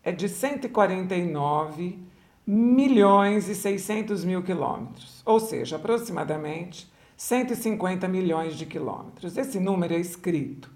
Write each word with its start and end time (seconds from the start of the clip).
é 0.04 0.12
de 0.12 0.28
149 0.28 1.98
milhões 2.46 3.48
e 3.50 3.56
600 3.56 4.24
mil 4.24 4.44
quilômetros, 4.44 5.22
ou 5.26 5.40
seja, 5.40 5.76
aproximadamente 5.76 6.92
150 7.16 8.08
milhões 8.08 8.56
de 8.56 8.66
quilômetros. 8.66 9.38
Esse 9.38 9.60
número 9.60 9.94
é 9.94 10.00
escrito 10.00 10.72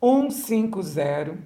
150 0.00 1.38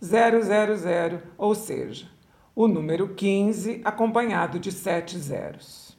000 0.00 0.74
000, 0.76 1.22
ou 1.36 1.54
seja, 1.54 2.08
o 2.54 2.68
número 2.68 3.14
15 3.14 3.80
acompanhado 3.84 4.58
de 4.58 4.70
sete 4.72 5.18
zeros. 5.18 5.96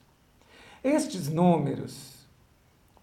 Estes 0.84 1.28
números 1.28 2.18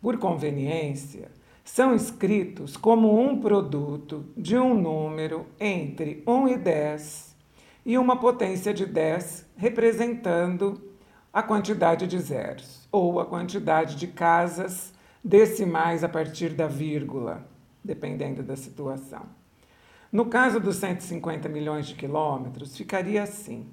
por 0.04 0.18
conveniência, 0.18 1.30
são 1.64 1.94
escritos 1.94 2.76
como 2.76 3.18
um 3.18 3.40
produto 3.40 4.26
de 4.36 4.54
um 4.54 4.78
número 4.78 5.46
entre 5.58 6.22
1 6.26 6.48
e 6.48 6.58
10 6.58 7.33
e 7.84 7.98
uma 7.98 8.16
potência 8.16 8.72
de 8.72 8.86
10 8.86 9.46
representando 9.56 10.92
a 11.32 11.42
quantidade 11.42 12.06
de 12.06 12.18
zeros 12.18 12.88
ou 12.90 13.20
a 13.20 13.26
quantidade 13.26 13.96
de 13.96 14.06
casas 14.06 14.92
decimais 15.22 16.04
a 16.04 16.08
partir 16.08 16.50
da 16.50 16.66
vírgula, 16.66 17.46
dependendo 17.82 18.42
da 18.42 18.56
situação. 18.56 19.22
No 20.12 20.26
caso 20.26 20.60
dos 20.60 20.76
150 20.76 21.48
milhões 21.48 21.86
de 21.86 21.94
quilômetros, 21.94 22.76
ficaria 22.76 23.22
assim: 23.22 23.66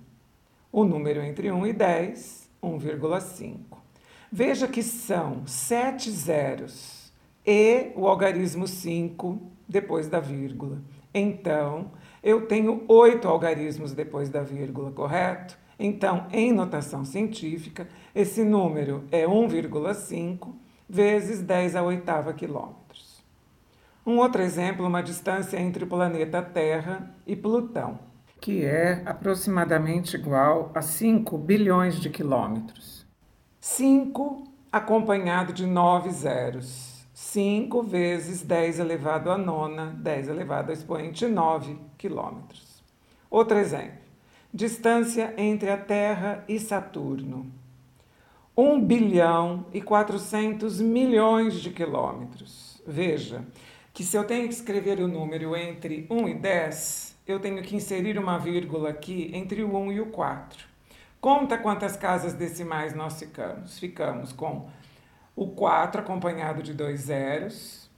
o 0.72 0.84
número 0.84 1.22
entre 1.22 1.52
1 1.52 1.68
e 1.68 1.74
10, 1.74 2.50
1,5. 2.64 3.78
Veja 4.32 4.68
que 4.68 4.82
são 4.82 5.46
sete 5.46 6.10
zeros 6.10 7.14
e 7.46 7.92
o 7.96 8.08
algarismo 8.08 8.68
5 8.68 9.40
depois 9.68 10.08
da 10.08 10.20
vírgula. 10.20 10.82
Então, 11.14 11.92
eu 12.24 12.46
tenho 12.46 12.84
oito 12.88 13.28
algarismos 13.28 13.94
depois 13.94 14.30
da 14.30 14.42
vírgula, 14.42 14.92
correto? 14.92 15.58
Então, 15.80 16.28
em 16.32 16.52
notação 16.52 17.04
científica, 17.04 17.88
esse 18.14 18.44
número 18.44 19.04
é 19.12 19.26
1,5 19.26 20.54
vezes 20.88 21.42
10 21.42 21.76
a 21.76 21.82
oitava 21.82 22.34
quilômetros. 22.34 23.24
Um 24.06 24.18
outro 24.18 24.42
exemplo, 24.42 24.86
uma 24.86 25.02
distância 25.02 25.60
entre 25.60 25.84
o 25.84 25.88
planeta 25.88 26.42
Terra 26.42 27.16
e 27.26 27.36
Plutão, 27.36 28.00
que 28.40 28.66
é 28.66 29.02
aproximadamente 29.06 30.16
igual 30.16 30.72
a 30.76 30.82
5 30.82 31.38
bilhões 31.38 32.00
de 32.00 32.10
quilômetros. 32.10 33.06
5 33.60 34.44
acompanhado 34.72 35.54
de 35.54 35.66
9 35.66 36.10
zeros. 36.12 36.91
5 37.22 37.84
vezes 37.84 38.42
10 38.42 38.80
elevado 38.80 39.32
a 39.32 39.38
nona, 39.38 39.96
10 40.00 40.28
elevado 40.28 40.72
a 40.72 40.74
expoente 40.74 41.28
9 41.28 41.78
quilômetros. 41.96 42.84
Outro 43.30 43.58
exemplo. 43.60 44.02
Distância 44.52 45.34
entre 45.38 45.70
a 45.70 45.78
Terra 45.78 46.44
e 46.50 46.60
Saturno. 46.60 47.50
1 48.58 48.82
bilhão 48.82 49.68
e 49.72 49.82
400 49.82 50.82
milhões 50.82 51.62
de 51.62 51.70
quilômetros. 51.70 52.82
Veja 52.86 53.46
que 53.94 54.04
se 54.04 54.18
eu 54.18 54.26
tenho 54.26 54.48
que 54.48 54.56
escrever 54.56 55.00
o 55.00 55.08
número 55.08 55.56
entre 55.56 56.08
1 56.10 56.28
e 56.28 56.34
10, 56.34 57.18
eu 57.28 57.40
tenho 57.40 57.62
que 57.62 57.76
inserir 57.76 58.18
uma 58.18 58.40
vírgula 58.40 58.90
aqui 58.90 59.30
entre 59.34 59.64
o 59.64 59.74
1 59.78 59.92
e 59.92 60.02
o 60.02 60.08
4. 60.08 60.66
Conta 61.22 61.56
quantas 61.56 61.96
casas 61.96 62.34
decimais 62.34 62.96
nós 62.96 63.20
ficamos. 63.20 63.78
Ficamos 63.78 64.34
com 64.34 64.68
o 65.36 65.48
4 65.48 66.02
acompanhado 66.02 66.62
de 66.62 66.74
dois 66.74 67.02
zeros, 67.02 67.90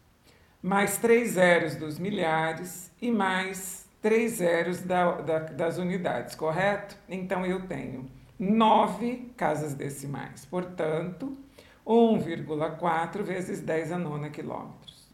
mais 0.61 0.97
três 0.97 1.31
zeros 1.31 1.75
dos 1.75 1.99
milhares 1.99 2.91
e 3.01 3.11
mais 3.11 3.85
três 4.01 4.33
zeros 4.33 4.81
da, 4.81 5.21
da, 5.21 5.39
das 5.39 5.77
unidades, 5.77 6.35
correto? 6.35 6.97
Então 7.07 7.45
eu 7.45 7.67
tenho 7.67 8.09
nove 8.37 9.31
casas 9.37 9.73
decimais, 9.73 10.45
portanto, 10.45 11.37
1,4 11.85 13.23
vezes 13.23 13.61
10 13.61 13.91
a 13.91 13.97
nona 13.97 14.29
quilômetros. 14.29 15.07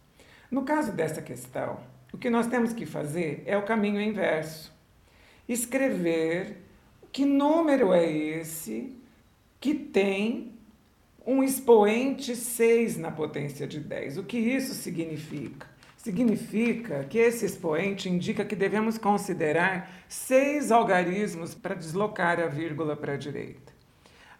No 0.52 0.64
caso 0.64 0.92
dessa 0.92 1.22
questão, 1.22 1.80
o 2.12 2.18
que 2.18 2.30
nós 2.30 2.48
temos 2.48 2.74
que 2.74 2.86
fazer 2.86 3.44
é 3.46 3.58
o 3.58 3.66
caminho 3.66 4.02
inverso. 4.02 4.74
Escrever 5.48 6.58
que 7.12 7.26
número 7.26 7.94
é 7.94 8.06
esse 8.06 8.96
que 9.60 9.74
tem 9.74 10.59
um 11.30 11.44
expoente 11.44 12.36
6 12.36 12.98
na 12.98 13.12
potência 13.12 13.68
de 13.68 13.80
10? 13.80 14.18
O 14.18 14.24
que 14.24 14.40
isso 14.40 14.74
significa? 14.74 15.68
Significa 15.96 17.04
que 17.04 17.20
esse 17.20 17.46
expoente 17.46 18.10
indica 18.10 18.44
que 18.44 18.56
devemos 18.56 18.98
considerar 18.98 19.92
seis 20.08 20.72
algarismos 20.72 21.54
para 21.54 21.76
deslocar 21.76 22.40
a 22.40 22.48
vírgula 22.48 22.98
para 22.98 23.14
a 23.14 23.18
direita. 23.18 23.72